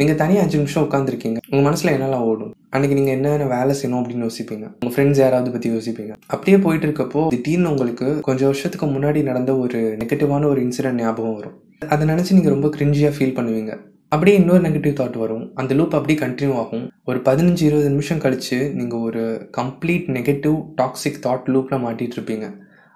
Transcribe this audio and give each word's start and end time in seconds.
நீங்கள் 0.00 0.18
தனியாக 0.18 0.44
அஞ்சு 0.44 0.58
நிமிஷம் 0.58 0.84
உட்காந்துருக்கீங்க 0.86 1.38
உங்கள் 1.50 1.64
மனசில் 1.66 1.92
என்னெல்லாம் 1.94 2.26
ஓடும்? 2.30 2.50
அன்றைக்கி 2.74 2.96
நீங்கள் 2.98 3.14
என்னென்ன 3.16 3.46
வேலை 3.54 3.72
செய்யணும் 3.78 4.00
அப்படின்னு 4.00 4.26
யோசிப்பீங்க? 4.26 4.66
உங்கள் 4.80 4.92
ஃப்ரெண்ட்ஸ் 4.94 5.20
யாராவது 5.22 5.50
பற்றி 5.54 5.68
யோசிப்பீங்க? 5.72 6.12
அப்படியே 6.34 6.58
போயிட்டு 6.64 6.86
இருக்கப்போ 6.88 7.22
திடீர்னு 7.32 7.70
உங்களுக்கு 7.72 8.08
கொஞ்சம் 8.26 8.48
வருஷத்துக்கு 8.50 8.86
முன்னாடி 8.86 9.22
நடந்த 9.30 9.52
ஒரு 9.62 9.78
நெகட்டிவான 10.02 10.46
ஒரு 10.52 10.60
இன்சிடென்ட் 10.66 11.02
ஞாபகம் 11.04 11.34
வரும். 11.38 11.56
அதை 11.94 12.06
நினச்சி 12.12 12.36
நீங்கள் 12.36 12.54
ரொம்ப 12.56 12.68
கிரிஞ்சியாக 12.76 13.16
ஃபீல் 13.16 13.34
பண்ணுவீங்க. 13.38 13.74
அப்படியே 14.14 14.36
இன்னொரு 14.40 14.62
நெகட்டிவ் 14.68 14.94
தாட் 15.00 15.18
வரும். 15.24 15.44
அந்த 15.62 15.74
லூப் 15.78 15.96
அப்படியே 15.98 16.18
கண்டினியூ 16.22 16.54
ஆகும். 16.62 16.86
ஒரு 17.04 17.18
பதினஞ்சு 17.30 17.64
இருபது 17.70 17.90
நிமிஷம் 17.94 18.22
கழித்து 18.26 18.58
நீங்கள் 18.78 19.04
ஒரு 19.08 19.24
கம்ப்ளீட் 19.58 20.06
நெகட்டிவ் 20.18 20.56
டாக்ஸிக் 20.80 21.20
தாட் 21.26 21.50
லூப்பில் 21.54 21.84
மாட்டிகிட்டு 21.86 22.18
இருப்பீங்க. 22.18 22.48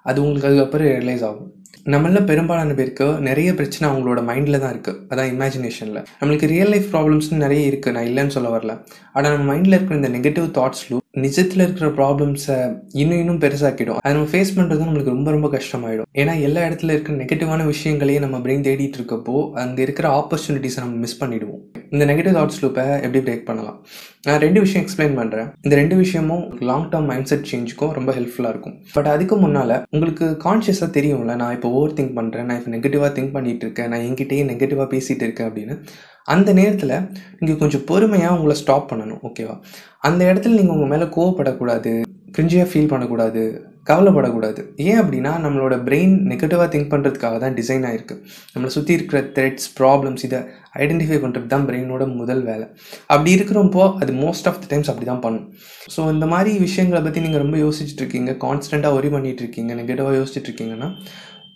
அது 0.09 0.17
உங்களுக்கு 0.23 0.49
அதுக்கப்புறம் 0.49 0.87
ரியலைஸ் 0.87 1.25
ஆகும். 1.31 1.51
நம்மள 1.93 2.19
பெரும்பாலான 2.29 2.73
பேருக்கு 2.77 3.05
நிறைய 3.27 3.49
பிரச்சனை 3.59 3.85
அவங்களோட 3.89 4.19
மைண்டில் 4.27 4.59
தான் 4.63 4.73
இருக்குது 4.73 4.99
அதான் 5.11 5.31
இமேஜினேஷனில் 5.33 5.99
நம்மளுக்கு 6.19 6.49
ரியல் 6.51 6.71
லைஃப் 6.73 6.87
ப்ராப்ளம்ஸ்னு 6.93 7.39
நிறைய 7.45 7.71
இருக்குது 7.71 7.95
நான் 7.95 8.07
இல்லைன்னு 8.09 8.35
சொல்ல 8.35 8.49
வரல. 8.55 8.73
ஆனால் 9.15 9.33
நம்ம 9.33 9.47
மைண்டில் 9.51 9.75
இருக்கிற 9.77 9.99
இந்த 10.01 10.11
நெகட்டிவ் 10.17 10.47
தாட்ஸ்லும் 10.59 11.01
நிஜத்தில் 11.25 11.63
இருக்கிற 11.65 11.87
ப்ராப்ளம்ஸை 11.99 12.57
இன்னும் 13.01 13.21
இன்னும் 13.23 13.41
பெருசாக்கிடும். 13.43 13.99
அதை 14.03 14.13
நம்ம 14.15 14.31
ஃபேஸ் 14.33 14.55
பண்ணுறது 14.57 14.87
நம்மளுக்கு 14.87 15.15
ரொம்ப 15.15 15.31
ரொம்ப 15.31 15.49
கஷ்டமாயிடும். 15.57 16.09
ஏன்னா 16.21 16.35
எல்லா 16.47 16.61
இடத்துல 16.69 16.95
இருக்கிற 16.95 17.15
நெகட்டிவான 17.23 17.65
விஷயங்களையே 17.73 18.19
நம்ம 18.19 18.39
பிரெயின் 18.47 18.67
தேடிட்டு 18.69 18.99
இருக்கப்போ 19.01 19.37
அங்கே 19.63 19.83
இருக்கிற 19.87 20.07
ஆப்பர்ச்சுனிட்டிஸை 20.19 20.81
நம்ம 20.85 20.95
மிஸ் 21.05 21.21
பண்ணிடுவோம். 21.23 21.63
இந்த 21.93 22.03
நெகட்டிவ் 22.09 22.35
தாட்ஸ் 22.37 22.61
லூப்பை 22.61 22.83
எப்படி 23.05 23.19
பிரேக் 23.25 23.43
பண்ணலாம்? 23.47 23.75
நான் 24.27 24.39
ரெண்டு 24.43 24.59
விஷயம் 24.63 24.83
எக்ஸ்பிளைன் 24.83 25.17
பண்ணுறேன் 25.19 25.49
இந்த 25.65 25.73
ரெண்டு 25.79 25.95
விஷயமும் 26.03 26.45
லாங் 26.69 26.87
டேர்ம் 26.93 27.09
மைண்ட் 27.11 27.29
செட் 27.31 27.45
சேஞ்சுக்கும் 27.49 27.91
ரொம்ப 27.97 28.11
ஹெல்ப்ஃபுல்லாக 28.17 28.53
இருக்கும். 28.53 28.75
பட் 28.95 29.09
அதுக்கு 29.13 29.35
முன்னால் 29.43 29.75
உங்களுக்கு 29.95 30.27
கான்ஷியஸாக 30.45 30.89
தெரியும்ல 30.97 31.35
நான் 31.41 31.53
இப்போ 31.57 31.69
ஓவர் 31.79 31.95
திங்க் 31.97 32.15
பண்ணுறேன் 32.19 32.47
நான் 32.49 32.59
இப்போ 32.59 32.71
நெகட்டிவாக 32.75 33.11
திங்க் 33.17 33.35
பண்ணிட்டு 33.35 33.65
இருக்கேன் 33.67 33.91
நான் 33.93 34.05
என்கிட்டயே 34.07 34.45
நெகட்டிவாக 34.51 34.87
பேசிகிட்டு 34.93 35.27
இருக்கேன் 35.27 35.49
அப்படின்னு. 35.49 35.75
அந்த 36.35 36.49
நேரத்தில் 36.61 36.95
நீங்கள் 37.39 37.61
கொஞ்சம் 37.63 37.85
பொறுமையாக 37.91 38.37
உங்களை 38.37 38.55
ஸ்டாப் 38.63 38.89
பண்ணணும் 38.93 39.21
ஓகேவா 39.29 39.57
அந்த 40.09 40.21
இடத்துல 40.31 40.57
நீங்கள் 40.59 40.75
உங்கள் 40.77 40.91
மேலே 40.93 41.07
கோவப்படக்கூடாது 41.17 41.93
கிரிஞ்சியாக 42.37 42.69
ஃபீல் 42.71 42.91
பண்ணக்கூடாது 42.91 43.43
கவலைப்படக்கூடாது. 43.89 44.61
ஏன் 44.87 44.99
அப்படின்னா 45.01 45.31
நம்மளோட 45.45 45.75
பிரெயின் 45.87 46.13
நெகட்டிவாக 46.31 46.67
திங்க் 46.73 46.91
பண்ணுறதுக்காக 46.93 47.37
தான் 47.43 47.55
டிசைன் 47.59 47.85
ஆகிருக்கு 47.89 48.15
நம்மளை 48.53 48.71
சுற்றி 48.75 48.93
இருக்கிற 48.97 49.21
த்ரெட்ஸ் 49.37 49.67
ப்ராப்ளம்ஸ் 49.79 50.23
இதை 50.27 50.39
ஐடென்டிஃபை 50.83 51.17
பண்ணுறது 51.23 51.47
தான் 51.53 51.65
பிரெயினோட 51.69 52.03
முதல் 52.21 52.43
வேலை. 52.49 52.65
அப்படி 53.13 53.31
இருக்கிறப்போ 53.37 53.83
அது 54.03 54.13
மோஸ்ட் 54.23 54.47
ஆஃப் 54.51 54.61
த 54.63 54.69
டைம்ஸ் 54.71 54.91
அப்படி 54.93 55.07
தான் 55.11 55.23
பண்ணும். 55.25 55.47
ஸோ 55.95 56.01
இந்த 56.15 56.25
மாதிரி 56.33 56.53
விஷயங்களை 56.67 57.01
பற்றி 57.07 57.25
நீங்கள் 57.25 57.43
ரொம்ப 57.45 57.57
யோசிச்சுட்டு 57.65 58.03
இருக்கீங்க 58.03 58.33
கான்ஸ்டண்ட்டாக 58.45 58.97
ஒரி 58.99 59.11
பண்ணிகிட்டு 59.15 59.43
இருக்கீங்க 59.45 59.73
நெகட்டிவாக 59.81 60.17
யோசிச்சுட்டு 60.21 60.49
இருக்கீங்கன்னா 60.49 60.89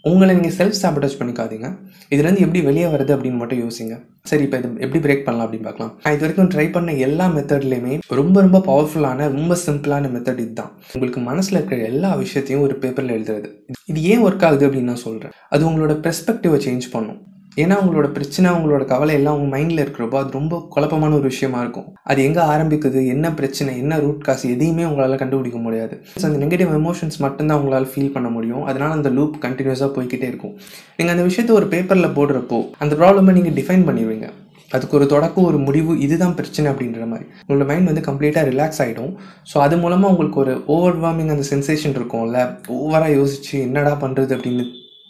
உங்களை 0.04 0.36
நீங்கள் 0.36 0.56
செல்ஃப் 0.58 0.80
சாபடேஜ் 0.82 1.16
பண்ணிக்காதீங்க. 1.20 1.68
இதுலேருந்து 2.14 2.44
எப்படி 2.46 2.62
வெளியே 2.62 2.86
வருது 2.86 3.12
அப்படின்னு 3.16 3.40
மட்டும் 3.42 3.62
யோசிங்க. 3.64 3.96
சரி 4.24 4.44
இப்போ 4.44 4.58
இது 4.58 4.70
எப்படி 4.86 5.00
பிரேக் 5.06 5.24
பண்ணலாம் 5.24 5.46
அப்படின்னு 5.48 5.68
பார்க்கலாம். 5.70 5.94
நான் 6.04 6.14
இது 6.14 6.24
வரைக்கும் 6.26 6.52
ட்ரை 6.54 6.72
பண்ண 6.72 6.94
எல்லா 7.08 7.26
மெத்தட்லேயுமே 7.36 8.00
ரொம்ப 8.20 8.42
ரொம்ப 8.42 8.62
பவர்ஃபுல்லான 8.70 9.30
ரொம்ப 9.38 9.58
சிம்பிளான 9.66 10.12
மெத்தட் 10.16 10.44
இதுதான். 10.46 10.72
உங்களுக்கு 10.94 11.22
மனசில் 11.22 11.58
இருக்கிற 11.60 11.82
எல்லா 11.92 12.16
விஷயத்தையும் 12.16 12.66
ஒரு 12.68 12.78
பேப்பரில் 12.84 13.16
எழுதுறது. 13.18 13.50
இது 13.86 14.04
ஏன் 14.04 14.24
ஒர்க் 14.28 14.46
ஆகுது 14.50 14.68
அப்படின்னு 14.68 14.92
நான் 14.94 15.06
சொல்கிறேன் 15.08 15.36
அது 15.50 15.70
உங்களோட 15.70 15.96
பெர்ஸ்பெக்டிவை 16.08 16.60
சேஞ்ச் 16.68 16.88
பண்ணும். 16.92 17.20
ஏன்னா 17.64 17.76
உங்களோட 17.82 18.08
பிரச்சனை 18.16 18.48
உங்களோட 18.56 18.84
கவலை 18.92 19.14
எல்லாம் 19.20 19.38
உங்கள் 19.38 19.54
மைண்டில் 19.54 19.84
இருக்கிறப்போ 19.84 20.18
அது 20.22 20.38
ரொம்ப 20.38 20.56
குழப்பமான 20.74 21.16
ஒரு 21.20 21.28
விஷயமா 21.34 21.60
இருக்கும். 21.64 21.88
அது 22.12 22.20
எங்கே 22.28 22.42
ஆரம்பிக்குது 22.54 23.00
என்ன 23.14 23.32
பிரச்சனை 23.40 23.72
என்ன 23.84 24.00
ரூட் 24.06 24.26
காசு 24.28 24.46
எதையுமே 24.56 24.84
உங்களால் 24.90 25.22
கண்டுபிடிக்க 25.22 25.60
முடியாது. 25.68 25.96
ஸோ 26.22 26.26
அந்த 26.30 26.40
நெகட்டிவ் 26.44 26.74
எமோஷன்ஸ் 26.80 27.18
மட்டும்தான் 27.26 27.60
உங்களால் 27.62 27.90
ஃபீல் 27.94 28.14
பண்ண 28.18 28.30
முடியும். 28.36 28.66
அதனால் 28.72 28.96
அந்த 28.98 29.12
லூப் 29.20 29.38
கண்டினியூஸாக 29.46 29.90
போய்கிட்டே 29.96 30.28
இருக்கும். 30.32 30.54
நீங்கள் 30.98 31.16
அந்த 31.16 31.26
விஷயத்த 31.30 31.54
ஒரு 31.60 31.70
பேப்பரில் 31.74 32.16
போடுறப்போ 32.20 32.60
அந்த 32.86 32.94
ப்ராப்ளமை 33.02 33.34
நீங்கள் 33.40 33.58
டிஃபைன் 33.60 33.88
பண்ணிடுவீங்க. 33.90 34.30
அதுக்கு 34.76 34.96
ஒரு 35.00 35.06
தொடக்கம் 35.12 35.48
ஒரு 35.50 35.60
முடிவு 35.66 35.92
இதுதான் 36.06 36.38
பிரச்சனை 36.40 36.68
அப்படின்ற 36.72 37.04
மாதிரி. 37.12 37.26
உங்களோட 37.44 37.66
மைண்ட் 37.70 37.90
வந்து 37.92 38.04
கம்ப்ளீட்டாக 38.08 38.50
ரிலாக்ஸ் 38.52 38.82
ஆகிடும் 38.84 39.14
ஸோ 39.52 39.58
அது 39.66 39.76
மூலமாக 39.84 40.12
உங்களுக்கு 40.14 40.42
ஒரு 40.44 40.56
ஓவர்வார்மிங் 40.76 41.32
அந்த 41.36 41.46
சென்சேஷன் 41.54 41.96
இருக்கும்ல. 42.00 42.40
ஓவராக 42.80 43.14
யோசிச்சு 43.20 43.56
என்னடா 43.68 43.94
பண்ணுறது 44.04 44.36
அப்படின்னு 44.38 44.66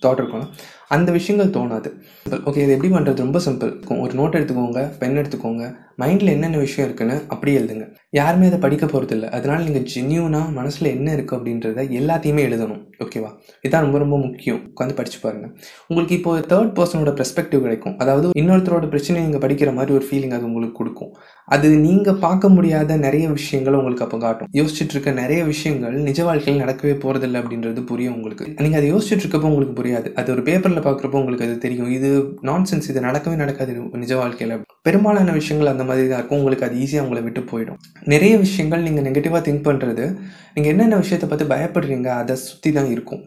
தாட் 0.05 0.19
இருக்கும்ல. 0.21 0.47
அந்த 0.95 1.09
விஷயங்கள் 1.15 1.55
தோணாது. 1.55 1.89
ஓகே 2.47 2.61
இது 2.65 2.73
எப்படி 2.75 2.89
பண்ணுறது 2.93 3.23
ரொம்ப 3.25 3.39
சிம்பிள் 3.45 3.71
ஒரு 4.03 4.13
நோட் 4.19 4.37
எடுத்துக்கோங்க 4.37 4.81
பென் 5.01 5.17
எடுத்துக்கோங்க. 5.21 5.63
மைண்டில் 6.01 6.33
என்னென்ன 6.33 6.57
விஷயம் 6.63 6.85
இருக்குன்னு 6.87 7.15
அப்படியே 7.33 7.55
எழுதுங்க. 7.59 7.85
யாருமே 8.19 8.47
அதை 8.49 8.59
படிக்க 8.65 8.85
போகிறதில்ல 8.85 9.29
அதனால் 9.37 9.63
நீங்கள் 9.67 9.85
ஜென்யூனாக 9.93 10.53
மனசில் 10.57 10.89
என்ன 10.95 11.07
இருக்குது 11.15 11.37
அப்படின்றத 11.37 11.85
எல்லாத்தையுமே 11.99 12.41
எழுதணும். 12.49 12.81
ஓகேவா 13.05 13.31
இதுதான் 13.63 13.85
ரொம்ப 13.85 13.97
ரொம்ப 14.03 14.17
முக்கியம். 14.25 14.61
உட்காந்து 14.71 14.97
படிச்சு 14.99 15.19
பாருங்கள் 15.23 15.51
உங்களுக்கு 15.89 16.17
இப்போ 16.19 16.33
தேர்ட் 16.53 16.73
பர்சனோட 16.79 17.13
பெர்ஸ்பெக்டிவ் 17.19 17.65
கிடைக்கும். 17.67 17.95
அதாவது 18.03 18.29
இன்னொருத்தரோட 18.41 18.87
பிரச்சனையை 18.93 19.23
நீங்கள் 19.27 19.43
படிக்கிற 19.45 19.71
மாதிரி 19.79 19.93
ஒரு 19.99 20.07
ஃபீலிங் 20.09 20.35
அது 20.37 20.47
உங்களுக்கு 20.51 20.79
கொடுக்கும். 20.81 21.11
அது 21.55 21.67
நீங்கள் 21.83 22.17
பார்க்க 22.23 22.49
முடியாத 22.55 22.95
நிறைய 23.03 23.25
விஷயங்கள் 23.35 23.77
உங்களுக்கு 23.79 24.05
அப்போ 24.05 24.17
காட்டும். 24.23 24.49
யோசிச்சுட்டு 24.59 24.93
இருக்க 24.95 25.11
நிறைய 25.19 25.41
விஷயங்கள் 25.51 25.95
நிஜ 26.07 26.19
வாழ்க்கையில் 26.27 26.61
நடக்கவே 26.63 26.93
போகிறதில்ல 27.03 27.41
அப்படின்றது 27.41 27.81
புரியும் 27.91 28.15
உங்களுக்கு. 28.17 28.45
நீங்கள் 28.63 28.79
அதை 28.79 28.87
யோசிச்சுட்டு 28.93 29.23
இருக்கப்போ 29.25 29.49
உங்களுக்கு 29.51 29.75
புரியாது. 29.79 30.09
அது 30.21 30.33
ஒரு 30.35 30.43
பேப்பரில் 30.47 30.85
பார்க்குறப்போ 30.87 31.19
உங்களுக்கு 31.21 31.47
அது 31.47 31.55
தெரியும். 31.65 31.91
இது 31.97 32.09
நான்சென்ஸ் 32.49 32.89
இது 32.93 33.05
நடக்கவே 33.07 33.37
நடக்காது 33.43 33.75
நிஜ 34.03 34.15
வாழ்க்கையில். 34.21 34.55
பெரும்பாலான 34.87 35.35
விஷயங்கள் 35.39 35.71
அந்த 35.73 35.85
மாதிரி 35.87 36.05
தான் 36.09 36.19
இருக்கும். 36.21 36.41
உங்களுக்கு 36.41 36.67
அது 36.67 36.75
ஈஸியாக 36.83 37.05
உங்களை 37.05 37.23
விட்டு 37.27 37.43
போயிடும். 37.53 37.79
நிறைய 38.15 38.33
விஷயங்கள் 38.43 38.85
நீங்கள் 38.87 39.07
நெகட்டிவாக 39.07 39.41
திங்க் 39.47 39.65
பண்ணுறது 39.69 40.05
நீங்கள் 40.57 40.71
என்னென்ன 40.73 40.99
விஷயத்தை 41.03 41.27
பார்த்து 41.29 41.49
பயப்படுறீங்க 41.53 42.09
அதை 42.19 42.35
சுற்றி 42.43 42.69
தான் 42.77 42.91
இருக்கும். 42.93 43.19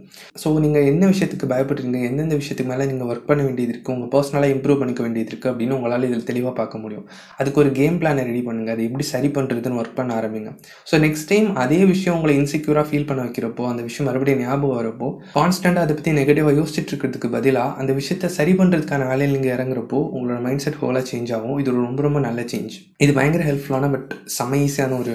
ஸோ 0.42 0.48
நீங்கள் 0.64 0.86
என்ன 0.92 1.02
விஷயத்துக்கு 1.12 1.46
பயப்படுறீங்க 1.52 1.98
எந்தெந்த 2.08 2.36
விஷயத்துக்கு 2.40 2.72
மேலே 2.72 2.86
நீங்கள் 2.92 3.10
ஒர்க் 3.12 3.28
பண்ண 3.28 3.42
வேண்டியது 3.48 3.72
இருக்குது 3.74 3.94
உங்கள் 3.96 4.12
பர்சனலாக 4.14 4.54
இம்ப்ரூவ் 4.54 4.80
பண்ணிக்க 4.80 5.02
வேண்டியது 5.06 5.30
இருக்குது 5.32 5.52
அப்படின்னு 5.52 5.76
உங்களால் 5.78 6.06
இதில் 6.08 6.28
தெளிவாக 6.30 6.54
பார்க்க 6.60 6.82
முடியும். 6.84 7.06
அதுக்கு 7.40 7.60
ஒரு 7.64 7.70
கேம் 7.80 7.98
பிளான் 8.00 8.09
ரெடி 8.28 8.42
பண்ணுங்கள் 8.46 8.74
அதை 8.74 8.84
எப்படி 8.88 9.04
சரி 9.12 9.28
பண்ணுறதுன்னு 9.36 9.78
ஒர்க் 9.80 9.96
பண்ண 9.98 10.10
ஆரம்பிங்க. 10.20 10.50
ஸோ 10.90 11.00
நெக்ஸ்ட் 11.04 11.28
டைம் 11.32 11.48
அதே 11.64 11.80
விஷயம் 11.92 12.16
உங்களை 12.18 12.34
இன்செக்யூராக 12.40 12.84
ஃபீல் 12.88 13.06
பண்ண 13.10 13.20
வைக்கிறப்போ 13.26 13.64
அந்த 13.70 13.82
விஷயம் 13.88 14.08
மறுபடியும் 14.10 14.42
ஞாபகம் 14.44 14.78
வரப்போ 14.80 15.08
கான்ஸ்டண்ட்டாக 15.36 15.86
அதை 15.86 15.96
பற்றி 15.98 16.14
நெகட்டிவாக 16.20 16.54
யோசிச்சுட்டு 16.60 16.92
இருக்கிறதுக்கு 16.92 17.30
பதிலாக 17.36 17.76
அந்த 17.82 17.92
விஷயத்தை 18.00 18.30
சரி 18.38 18.54
பண்ணுறதுக்கான 18.60 19.06
வேலையில் 19.10 19.36
நீங்கள் 19.36 19.54
இறங்குறப்போ 19.56 20.00
உங்களோட 20.14 20.40
மைண்ட் 20.46 20.64
செட் 20.66 20.80
ஹோலாக 20.82 21.04
சேஞ்ச் 21.12 21.32
ஆகும். 21.38 21.58
இது 21.62 21.76
ரொம்ப 21.84 22.02
ரொம்ப 22.08 22.22
நல்ல 22.28 22.40
சேஞ்ச் 22.54 22.76
இது 23.06 23.12
பயங்கர 23.20 23.44
ஹெல்ப்ஃபுல்லான 23.50 23.90
பட் 23.94 24.10
செம 24.38 24.58
ஈஸியான 24.66 24.98
ஒரு 25.04 25.14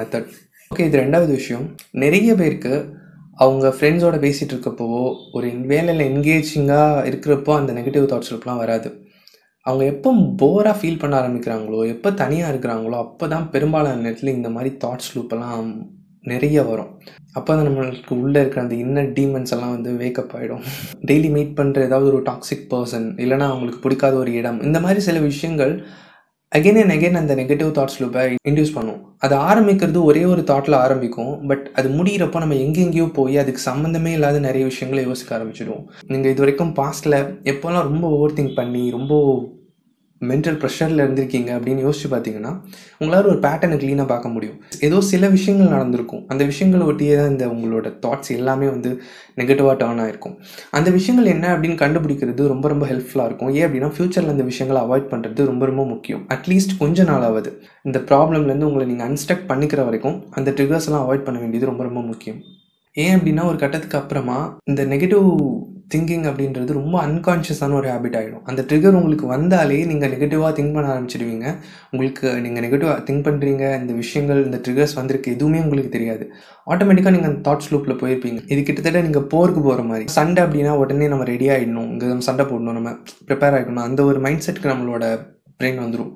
மெத்தட் 0.00 0.30
ஓகே 0.70 0.86
இது 0.88 1.02
ரெண்டாவது 1.04 1.32
விஷயம். 1.40 1.66
நிறைய 2.04 2.30
பேருக்கு 2.40 2.72
அவங்க 3.44 3.66
ஃப்ரெண்ட்ஸோட 3.74 4.16
பேசிகிட்டு 4.24 4.54
இருக்கப்போவோ 4.54 5.02
ஒரு 5.38 5.48
வேலையில் 5.72 6.02
என்கேஜிங்காக 6.10 7.04
இருக்கிறப்போ 7.10 7.52
அந்த 7.58 7.72
நெகட்டிவ் 7.76 8.08
தாட்ஸ் 8.12 8.32
லூப்லாம் 8.32 8.62
வராது. 8.62 8.88
அவங்க 9.68 9.84
எப்போ 9.92 10.10
போராக 10.42 10.74
ஃபீல் 10.80 11.00
பண்ண 11.02 11.14
ஆரம்பிக்கிறாங்களோ 11.20 11.80
எப்போ 11.94 12.10
தனியாக 12.22 12.52
இருக்கிறாங்களோ 12.52 12.98
அப்போ 13.04 13.28
தான் 13.34 13.46
பெரும்பாலான 13.54 14.02
நேரத்தில் 14.06 14.36
இந்த 14.38 14.50
மாதிரி 14.56 14.72
தாட்ஸ் 14.84 15.12
லூப்பெல்லாம் 15.16 15.70
நிறைய 16.24 16.62
வரும். 16.68 16.90
அப்போ 17.38 17.50
தான் 17.56 17.66
நம்மளுக்கு 17.68 18.12
உள்ளே 18.22 18.38
இருக்கிற 18.42 18.60
அந்த 18.64 18.74
இன்னர் 18.84 19.12
டீமன்ஸ் 19.18 19.52
எல்லாம் 19.54 19.74
வந்து 19.74 19.90
வேக்கப் 20.00 20.34
ஆகிடும் 20.38 20.62
டெய்லி 21.08 21.28
மீட் 21.36 21.54
பண்ணுற 21.58 21.84
ஏதாவது 21.88 22.08
ஒரு 22.12 22.20
டாக்ஸிக் 22.28 22.66
பர்சன் 22.72 23.06
இல்லைனா 23.24 23.46
அவங்களுக்கு 23.50 23.84
பிடிக்காத 23.84 24.14
ஒரு 24.22 24.32
இடம் 24.40 24.60
இந்த 24.68 24.78
மாதிரி 24.84 25.02
சில 25.08 25.18
விஷயங்கள் 25.30 25.72
அகெயின் 26.52 26.80
அண்ட் 26.82 26.94
அகெயின் 26.94 27.20
அந்த 27.20 27.32
நெகட்டிவ் 27.40 27.70
தாட்ஸ் 27.76 27.98
லூப்பை 28.02 28.22
இன்டியூஸ் 28.50 28.74
பண்ணும். 28.76 29.00
அது 29.24 29.34
ஆரம்பிக்கிறது 29.48 29.98
ஒரே 30.10 30.22
ஒரு 30.32 30.42
தாட்டில் 30.50 30.76
ஆரம்பிக்கும் 30.84 31.32
பட் 31.50 31.64
அது 31.78 31.88
முடிகிறப்போ 31.98 32.40
நம்ம 32.44 32.56
எங்கெங்கேயோ 32.64 33.06
போய் 33.18 33.36
அதுக்கு 33.42 33.62
சம்மந்தமே 33.70 34.12
இல்லாத 34.18 34.38
நிறைய 34.46 34.64
விஷயங்களை 34.70 35.02
யோசிக்க 35.08 35.36
ஆரம்பிச்சிடுவோம். 35.38 35.84
நீங்கள் 36.12 36.32
இது 36.32 36.42
வரைக்கும் 36.44 36.72
பாஸ்ட்டில் 36.80 37.18
எப்போல்லாம் 37.52 37.86
ரொம்ப 37.90 38.04
ஓவர் 38.16 38.36
திங்க் 38.38 38.58
பண்ணி 38.60 38.84
ரொம்ப 38.98 39.14
மென்டல் 40.30 40.58
ப்ரெஷரில் 40.62 41.02
இருந்திருக்கீங்க 41.04 41.50
அப்படின்னு 41.56 41.82
யோசிச்சு 41.86 42.08
பார்த்தீங்கன்னா 42.12 42.52
உங்களால் 43.00 43.28
ஒரு 43.32 43.38
பேட்டர்னை 43.44 43.76
க்ளீனாக 43.82 44.06
பார்க்க 44.12 44.32
முடியும். 44.34 44.56
ஏதோ 44.86 44.98
சில 45.10 45.28
விஷயங்கள் 45.34 45.72
நடந்திருக்கும். 45.74 46.22
அந்த 46.32 46.42
விஷயங்களை 46.50 46.84
ஒட்டியே 46.90 47.16
தான் 47.20 47.30
இந்த 47.34 47.46
உங்களோட 47.54 47.92
தாட்ஸ் 48.04 48.32
எல்லாமே 48.38 48.68
வந்து 48.74 48.90
நெகட்டிவாக 49.40 49.76
டேர்ன் 49.82 50.02
ஆகிருக்கும் 50.04 50.36
அந்த 50.78 50.88
விஷயங்கள் 50.98 51.32
என்ன 51.34 51.46
அப்படின்னு 51.54 51.78
கண்டுபிடிக்கிறது 51.84 52.50
ரொம்ப 52.54 52.68
ரொம்ப 52.74 52.86
ஹெல்ப்ஃபுல்லாக 52.92 53.28
இருக்கும். 53.30 53.52
ஏன் 53.58 53.66
அப்படின்னா 53.68 53.90
ஃப்யூச்சரில் 53.96 54.34
அந்த 54.34 54.46
விஷயங்களை 54.50 54.82
அவாய்ட் 54.86 55.10
பண்ணுறது 55.14 55.50
ரொம்ப 55.52 55.66
ரொம்ப 55.72 55.84
முக்கியம். 55.92 56.22
அட்லீஸ்ட் 56.36 56.78
கொஞ்ச 56.82 57.04
நாளாவது. 57.12 57.52
இந்த 57.88 58.00
ப்ராப்ளம்லேருந்து 58.10 58.68
உங்களை 58.70 58.86
நீங்கள் 58.92 59.08
அன்ஸ்டக் 59.10 59.48
பண்ணிக்கிற 59.52 59.82
வரைக்கும் 59.88 60.18
அந்த 60.38 60.50
ட்ரிகர்ஸ் 60.58 60.88
எல்லாம் 60.90 61.04
அவாய்ட் 61.06 61.26
பண்ண 61.28 61.40
வேண்டியது 61.44 61.70
ரொம்ப 61.72 61.84
ரொம்ப 61.90 62.00
முக்கியம். 62.10 62.40
ஏன் 62.96 63.16
அப்படின்னா 63.16 63.42
ஒரு 63.50 63.58
கட்டத்துக்கு 63.62 63.98
அப்புறமா 63.98 64.38
இந்த 64.70 64.82
நெகட்டிவ் 64.92 65.26
திங்கிங் 65.92 66.26
அப்படின்றது 66.30 66.76
ரொம்ப 66.78 66.96
அன்கான்ஷியஸான 67.06 67.76
ஒரு 67.80 67.88
ஹேபிட் 67.92 68.16
ஆகிடும் 68.18 68.44
அந்த 68.50 68.60
ட்ரிகர் 68.70 68.98
உங்களுக்கு 68.98 69.26
வந்தாலே 69.34 69.78
நீங்கள் 69.90 70.10
நெகட்டிவாக 70.14 70.50
திங்க் 70.58 70.74
பண்ண 70.76 70.88
ஆரம்பிச்சிடுவீங்க. 70.94 71.46
உங்களுக்கு 71.92 72.26
நீங்கள் 72.44 72.64
நெகட்டிவாக 72.66 73.04
திங்க் 73.08 73.26
பண்ணுறீங்க 73.28 73.64
இந்த 73.80 73.92
விஷயங்கள் 74.02 74.40
இந்த 74.48 74.60
ட்ரிகர்ஸ் 74.66 74.96
வந்திருக்கு 75.00 75.34
எதுவுமே 75.36 75.62
உங்களுக்கு 75.66 75.92
தெரியாது. 75.96 76.26
ஆட்டோமேட்டிக்காக 76.72 77.14
நீங்கள் 77.16 77.32
அந்த 77.32 77.42
தாட்ஸ் 77.48 77.70
லூப்பில் 77.74 78.00
போயிருப்பீங்க. 78.02 78.40
இது 78.54 78.60
கிட்டத்தட்ட 78.68 79.02
நீங்கள் 79.08 79.28
போருக்கு 79.34 79.62
போகிற 79.68 79.84
மாதிரி. 79.90 80.06
சண்டை 80.18 80.42
அப்படின்னா 80.46 80.74
உடனே 80.82 81.08
நம்ம 81.14 81.26
ரெடி 81.32 81.48
ஆகிடணும் 81.56 81.88
இங்கே 81.94 82.12
நம்ம 82.12 82.26
சண்டை 82.30 82.46
போடணும். 82.52 82.78
நம்ம 82.80 82.92
ப்ரிப்பேர் 83.30 83.56
ஆகிடணும் 83.58 83.86
அந்த 83.88 84.02
ஒரு 84.10 84.20
மைண்ட் 84.26 84.44
செட்டுக்கு 84.46 84.74
நம்மளோட 84.74 85.06
பிரெயின் 85.60 85.82
வந்துடும் 85.84 86.12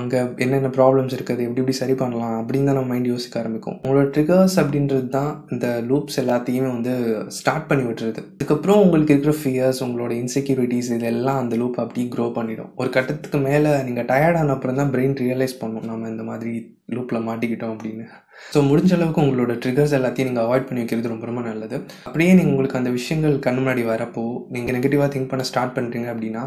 அங்கே 0.00 0.20
என்னென்ன 0.44 0.70
ப்ராப்ளம்ஸ் 0.76 1.14
இருக்குது 1.16 1.44
எப்படி 1.46 1.62
எப்படி 1.62 1.76
சரி 1.80 1.94
பண்ணலாம் 2.02 2.36
அப்படின்னு 2.40 2.68
தான் 2.68 2.78
நம்ம 2.78 2.92
மைண்ட் 2.92 3.10
யோசிக்க 3.12 3.40
ஆரம்பிக்கும். 3.40 3.76
உங்களோட 3.82 4.06
ட்ரிகர்ஸ் 4.14 4.56
அப்படின்றது 4.62 5.08
தான் 5.16 5.30
இந்த 5.54 5.66
லூப்ஸ் 5.90 6.18
எல்லாத்தையுமே 6.22 6.70
வந்து 6.76 6.94
ஸ்டார்ட் 7.38 7.68
பண்ணி 7.70 7.84
விட்டுருது. 7.88 8.22
அதுக்கப்புறம் 8.36 8.82
உங்களுக்கு 8.84 9.14
இருக்கிற 9.14 9.34
ஃபியர்ஸ் 9.42 9.82
உங்களோட 9.86 10.12
இன்செக்யூரிட்டிஸ் 10.22 10.90
இதெல்லாம் 10.98 11.40
அந்த 11.42 11.56
லூப் 11.62 11.78
அப்படியே 11.84 12.06
க்ரோ 12.14 12.26
பண்ணிடும். 12.38 12.72
ஒரு 12.82 12.90
கட்டத்துக்கு 12.96 13.40
மேலே 13.48 13.72
நீங்கள் 13.88 14.08
டயர்டான 14.12 14.54
அப்புறம் 14.56 14.80
தான் 14.82 14.92
பிரெயின் 14.96 15.16
ரியலைஸ் 15.24 15.60
பண்ணும். 15.62 15.88
நம்ம 15.92 16.08
இந்த 16.14 16.26
மாதிரி 16.32 16.54
லூப்பில் 16.96 17.26
மாட்டிக்கிட்டோம் 17.28 17.74
அப்படின்னு. 17.76 18.06
ஸோ 18.54 18.58
முடிஞ்ச 18.68 18.92
அளவுக்கு 18.96 19.22
உங்களோட 19.24 19.52
ட்ரிகர்ஸ் 19.62 19.96
எல்லாத்தையும் 19.98 20.28
நீங்கள் 20.30 20.46
அவாய்ட் 20.46 20.68
பண்ணி 20.68 20.82
வைக்கிறது 20.82 21.12
ரொம்ப 21.12 21.26
ரொம்ப 21.30 21.42
நல்லது. 21.48 21.76
அப்படியே 22.06 22.30
நீங்கள் 22.38 22.52
உங்களுக்கு 22.54 22.80
அந்த 22.80 22.92
விஷயங்கள் 22.98 23.34
கண் 23.46 23.58
முன்னாடி 23.60 23.82
வரப்போ 23.92 24.24
நீங்கள் 24.54 24.76
நெகட்டிவாக 24.76 25.10
திங்க் 25.14 25.30
பண்ண 25.32 25.44
ஸ்டார்ட் 25.50 25.76
பண்ணுறீங்க 25.76 26.08
அப்படின்னா 26.14 26.44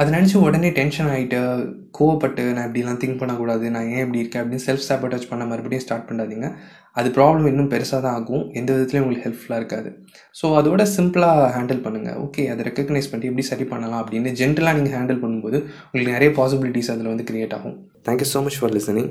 அதை 0.00 0.08
நினச்சி 0.14 0.36
உடனே 0.46 0.70
டென்ஷன் 0.78 1.10
ஆகிட்டு 1.12 1.38
கோவப்பட்டு 1.98 2.42
நான் 2.56 2.66
இப்படிலாம் 2.68 2.98
திங்க் 3.02 3.20
பண்ணக்கூடாது 3.20 3.66
நான் 3.74 3.86
ஏன் 3.92 4.02
இப்படி 4.04 4.20
இருக்கேன்? 4.22 4.42
அப்படின்னு 4.42 4.64
செல்ஃப் 4.66 4.88
சாப்போட்டேஜ் 4.88 5.30
பண்ண 5.30 5.44
மறுபடியும் 5.52 5.84
ஸ்டார்ட் 5.84 6.08
பண்ணாதீங்க. 6.08 6.48
அது 7.00 7.08
ப்ராப்ளம் 7.16 7.48
இன்னும் 7.50 7.70
பெருசாக 7.72 8.00
தான் 8.06 8.16
ஆகும். 8.18 8.44
எந்த 8.58 8.70
விதத்துலையும் 8.74 9.04
உங்களுக்கு 9.04 9.26
ஹெல்ப்ஃபுல்லாக 9.28 9.60
இருக்காது. 9.62 9.88
ஸோ 10.40 10.48
அதோட 10.58 10.82
சிம்பிளாக 10.96 11.48
ஹேண்டில் 11.56 11.82
பண்ணுங்கள் 11.86 12.18
ஓகே 12.24 12.44
அதை 12.52 12.64
ரெக்கக்னைஸ் 12.68 13.10
பண்ணி 13.12 13.30
எப்படி 13.30 13.46
சரி 13.52 13.66
பண்ணலாம் 13.72 14.00
அப்படின்னு 14.02 14.32
ஜென்ரலாக 14.40 14.76
நீங்கள் 14.78 14.96
ஹேண்டில் 14.98 15.22
பண்ணும்போது 15.24 15.58
உங்களுக்கு 15.88 16.16
நிறைய 16.18 16.32
பாசிபிலிட்டிஸ் 16.40 16.92
அதில் 16.94 17.12
வந்து 17.12 17.28
க்ரியேட் 17.30 17.56
ஆகும். 17.58 17.76
Thank you 18.08 18.28
so 18.34 18.42
much 18.46 18.60
for 18.60 18.74
listening 18.78 19.10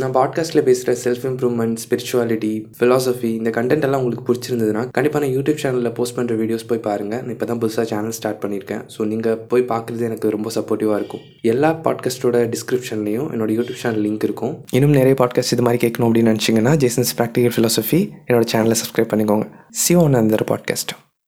நான் 0.00 0.12
பாட்காஸ்ட்டில் 0.12 0.64
பேசுகிற 0.64 0.96
செல்ஃப் 1.02 1.24
இம்ப்ரூவ்மெண்ட் 1.30 1.80
ஸ்பிரிச்சுவாலிட்டி 1.82 2.66
ஃபிலாசபி 2.78 3.24
இந்த 3.24 3.50
கண்டென்ட் 3.50 3.82
எல்லாம் 3.82 3.98
உங்களுக்கு 3.98 4.24
பிடிச்சிருந்ததுன்னா 4.28 4.90
கண்டிப்பாக 4.90 5.26
நான் 5.26 5.34
யூடியூப் 5.36 5.60
சேனலில் 5.62 5.92
போஸ்ட் 5.92 6.16
பண்ணுற 6.18 6.36
வீடியோஸ் 6.36 6.66
போய் 6.66 6.78
பாருங்கள் 6.78 7.20
நான் 7.20 7.30
இப்போ 7.30 7.44
தான் 7.44 7.60
புதுசாக 7.60 7.82
சேனல் 7.82 8.10
ஸ்டார்ட் 8.10 8.40
பண்ணியிருக்கேன் 8.44 8.82
ஸோ 8.96 9.04
நீங்கள் 9.04 9.36
போய் 9.36 9.62
பார்க்குறது 9.62 10.00
எனக்கு 10.00 10.30
ரொம்ப 10.30 10.50
சப்போர்ட்டிவாக 10.54 10.96
இருக்கும். 10.96 11.20
எல்லா 11.42 11.80
பாட்காஸ்ட்டோட 11.84 12.48
டிஸ்கிரிப்ஷன்லையும் 12.54 13.28
என்னோட 13.34 13.50
யூடியூப் 13.58 13.82
சேனல் 13.84 14.02
லிங்க் 14.08 14.24
இருக்கும். 14.24 14.64
இன்னும் 14.70 14.90
நிறைய 14.90 15.14
பாட்காஸ்ட் 15.22 15.52
இது 15.52 15.62
மாதிரி 15.62 15.86
கேட்கணும் 15.86 16.08
அப்படின்னு 16.08 16.34
நினச்சிங்கன்னா 16.34 16.76
ஜேசன்ஸ் 16.76 17.16
ப்ராக்டிகல் 17.20 17.56
ஃபிலாசபி 17.58 18.00
என்னோட 18.28 18.44
சேனலை 18.54 18.78
சப்ஸ்கிரைப் 18.82 19.12
பண்ணிக்கோங்க. 19.14 19.46
சிவன் 19.70 20.14
அந்த 20.14 20.44
பாட்காஸ்ட்டு 20.52 21.11